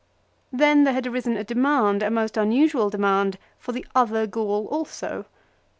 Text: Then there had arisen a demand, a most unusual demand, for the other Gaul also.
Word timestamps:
Then 0.51 0.83
there 0.83 0.95
had 0.95 1.05
arisen 1.05 1.37
a 1.37 1.43
demand, 1.43 2.01
a 2.01 2.09
most 2.09 2.35
unusual 2.35 2.89
demand, 2.89 3.37
for 3.59 3.71
the 3.71 3.85
other 3.93 4.25
Gaul 4.25 4.65
also. 4.71 5.25